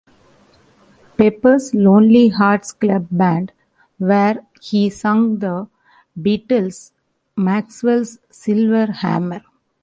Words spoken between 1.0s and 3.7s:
Pepper's Lonely Hearts Club Band",